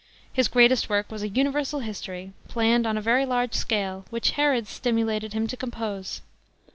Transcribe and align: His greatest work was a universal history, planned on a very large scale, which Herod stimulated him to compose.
His 0.33 0.47
greatest 0.47 0.89
work 0.89 1.11
was 1.11 1.21
a 1.21 1.29
universal 1.29 1.81
history, 1.81 2.33
planned 2.47 2.87
on 2.87 2.97
a 2.97 3.01
very 3.01 3.23
large 3.23 3.53
scale, 3.53 4.03
which 4.09 4.31
Herod 4.31 4.65
stimulated 4.65 5.33
him 5.33 5.45
to 5.45 5.55
compose. 5.55 6.21